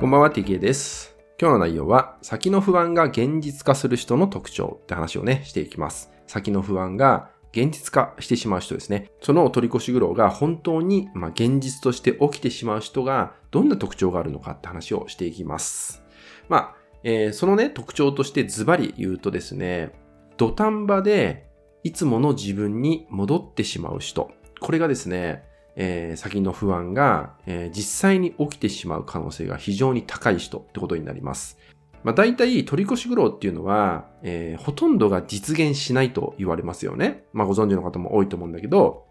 [0.00, 1.16] こんばんは、TK です。
[1.40, 6.10] 今日の内容は、先の不安が現実化する人の特徴って話をね、していきます。
[6.26, 9.12] 先の不安が現実化してしまう人ですね。
[9.22, 16.02] その取り越し苦労が本当に、ま、現実として起きてしまう人がどんな特徴があるのかって話をしていきます。
[16.48, 16.74] まあ、
[17.04, 19.92] えーそのね、特徴としてズバリ言うとですね、
[20.36, 21.46] 土壇場で
[21.84, 24.32] いつもの自分に戻ってしまう人。
[24.58, 25.44] これがですね、
[25.76, 31.58] えー先の不安が、えー実際に起きてしまう可能性が非常に高い人ってことになります。
[32.02, 37.24] まあ、大体取り越し苦労っていうのは、えーほとんどが実現しないと言われますよね。
[37.32, 39.06] まあ、ご存知の方も多いと思うんだけど、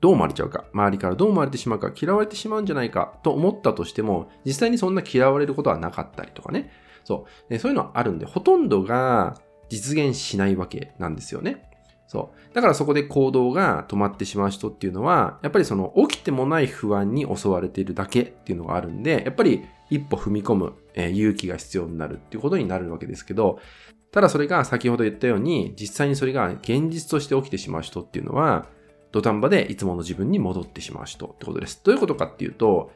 [0.00, 6.70] どう思われちゃうか、周りからどう思われてしまうか、嫌われてしまうんじゃないかと思ったとしても、実際にそんな嫌われることはなかったりとかね。
[7.04, 7.58] そう。
[7.58, 9.40] そういうのはあるんで、ほとんどが
[9.70, 11.70] 実現しないわけなんですよね。
[12.06, 12.54] そう。
[12.54, 23.58] だからそこで行動が止まってしまう人っていうのは、やっぱりその起きてもない不安に襲われているだけっていうのがあるんで、やっぱり一歩踏み込む、えー勇気が必要になるっていうことになるわけですけど、
[24.12, 28.66] ただそれが先ほど言ったように、実際にそれが現実として起きてしまう人っていうのは、
[29.10, 31.80] 土壇場でいつもの自分に戻ってしまう人ってことです。
[31.84, 32.92] どういうことかっていうと、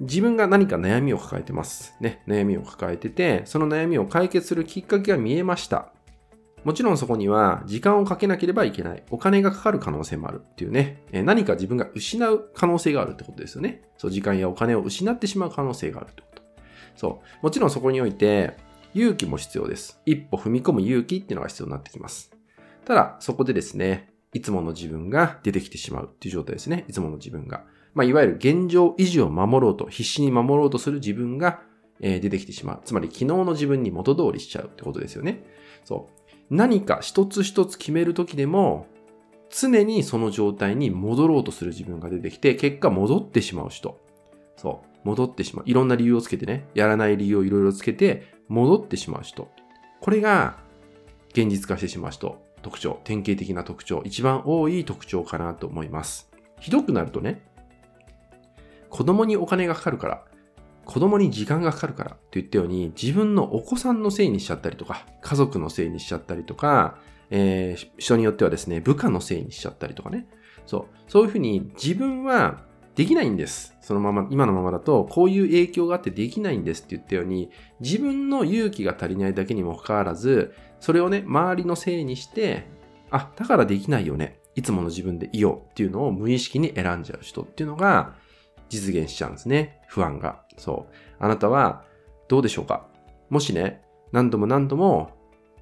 [0.00, 1.94] 自分が何か悩みを抱えてます。
[2.00, 5.92] ね、悩みを抱えてて、その悩みを解決するきっかけが見えました。
[6.64, 9.02] もちろんそこには時間をかけなければいけない。
[9.10, 11.02] お金がかかる可能性もあるっていうね。
[11.12, 13.82] え何か自分が失う可能性があるってことですよね。
[13.96, 16.42] そう、時間やお金を失ってしまう可能性があるってこと。
[16.96, 17.44] そう。
[17.44, 18.56] もちろんそこにおいて、
[18.94, 20.00] 勇気も必要です。
[20.06, 22.32] 一歩踏み込む勇気っていうのが必要になってきます。
[22.84, 26.84] ただ、そこでですね、いつもの自分が出てきてしまうっていう状態ですね。
[26.88, 27.64] いつもの自分が。
[27.94, 31.62] まあ、いわゆる現状維持を守ろうと、必死に守ろうとする自分が、
[32.00, 32.80] え出てきてしまう。
[32.84, 35.44] つまり、昨日の自分に元通りしちゃうってことですよね。
[35.84, 36.17] そう。
[36.50, 38.86] 何か一つ一つ決めるときでも、
[39.50, 44.00] 常にその状態に戻ろうとする自分が出てきて、結果戻ってしまう人。
[44.56, 44.88] そう。
[45.04, 45.64] 戻ってしまう。
[45.66, 49.48] いろんな理由をつけてね、やらない理由をいろいろつけて、戻ってしまう人。
[50.00, 50.58] これが、
[51.30, 52.42] 現実化してしまう人。
[52.62, 53.00] 特徴。
[53.04, 54.02] 典型的な特徴。
[54.04, 56.30] 一番多い特徴かなと思います。
[56.60, 57.42] ひどくなるとね、
[58.90, 60.24] 子供にお金がかかるから、
[60.88, 66.96] 子供に時間がかかるからと言ったように、自分のお子さんのせいにしちゃったりとか、家族のせいにしちゃったりとか、
[67.28, 70.26] えー人によってはですね、部下のせいにしちゃったりとかね。
[70.64, 70.84] そう。
[71.06, 73.76] そういうふうに自分はできないんです。
[73.82, 77.50] そのまま、今のままだと、こういう影響があってできないんですって言ったように、
[77.80, 82.66] 自分の勇気が足りないだけにもかかわらず、それをね、周りのせいにして、
[83.10, 84.40] あ、だからできないよね。
[84.54, 88.14] いつもの自分でいようっていうのを無意識に選んじゃう人っていうのが
[88.68, 89.80] 実現しちゃうんですね。
[89.88, 90.42] 不安が。
[90.56, 90.94] そう。
[91.18, 91.84] あなたは
[92.28, 92.86] どうでしょうか？
[93.30, 95.10] もしね、何度も何度も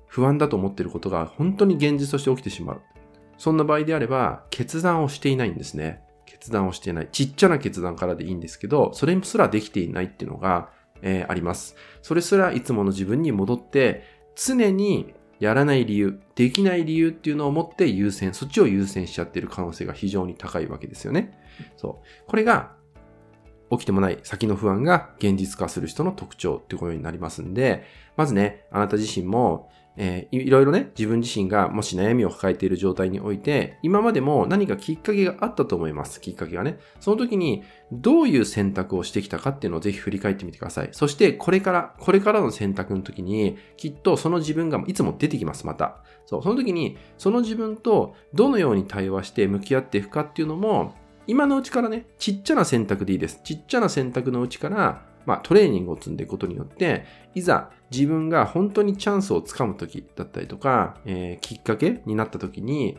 [0.07, 2.83] 不安だと思っていることが本当に現実として起きてしまう。
[3.39, 6.03] そんな場合であれば、決断をしていないんですね。
[6.25, 7.09] 決断をしていない。
[7.13, 10.71] ちっちゃな決断からでいいんですけど、それすらできていないっていうのが、
[11.03, 11.77] えーあります。
[12.03, 21.39] それすらいつもの自分に戻って、常にやらない理由、できない理由っていうのを持って優先、そっちを優先しちゃってる可能性が非常に高いわけですよね。
[21.77, 22.27] そう。
[22.27, 22.75] これが
[23.71, 27.85] 起きてもない先の不安が現実化する人の特徴っていうことになりますんで、
[28.17, 36.21] まずね、あなた自身も、えーいろいろね、自分自身がもし悩みを抱えている状態において、今までも何かきっかけがあったと思います。
[36.21, 36.79] きっかけがね。
[37.01, 40.89] その時にどういう選択をしてきたかっていうのをぜひ振り返ってみてください。
[40.93, 46.03] そして、これから、これからの選択の時に、きっとその自分がいつも出てきます、また。
[46.27, 50.95] そう、その時に、その自分とどのように対話して向き合っていくかっていうのも、
[51.27, 53.41] 今のうちからね、ちっちゃな選択でいいです。
[53.43, 57.05] ちっちゃな選択のうちから、まあ、トレーニングを積んでいくことによって、
[57.35, 62.99] いざ自分が本当にチャンスをつかむ時だったりとか、えーきっかけになった時に、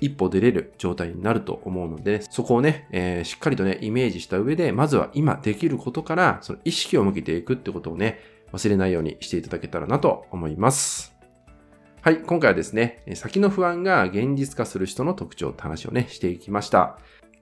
[0.00, 8.18] 一歩出れる状態になると思うので、そこをね、えーしっかりとね、イメージした上で、まずは今できることから、その意識を向けていくってことをね、
[8.52, 11.14] 忘れないようにしていただけたらなと思います。
[12.00, 16.98] はい、今回はですね、先の不安が現実化する人の特徴って話をね、していきました。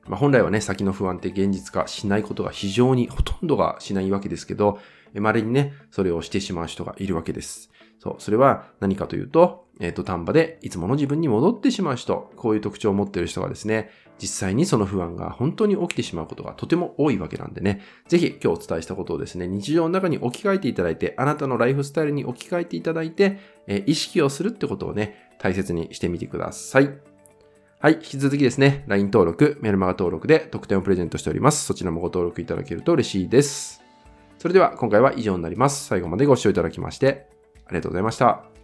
[0.09, 4.79] まあ、本来はね、先の不安って現実化しないことが非常にほとんどがしないわけですけど、
[5.15, 7.71] 稀にね、それをしてしまう人がいるわけです。
[7.99, 27.16] そう、それは何かというと、えっ、と、丹波でいつもの自分に戻ってしまう人、こういう特徴を持っている人がですね、実際にその不安が本当に起きてしまうことがとても多いわけなんでね、ぜひ今日お伝えしたことをですね、日常の中に置き換えていただいて、あなたのライフスタイルに置き換えていただいて、えー意識をするってことをね、大切にしてみてください。
[27.79, 27.95] はい。
[27.95, 31.67] 引き続きですね、LINE 登録、メルマガ登録で特典をプレゼントしております。
[31.67, 33.83] そちらもご登録いただけると嬉しいです。
[34.39, 35.87] それでは今回は以上になります。
[35.87, 37.29] 最後までご視聴いただきまして
[37.67, 38.56] ありがとうございました。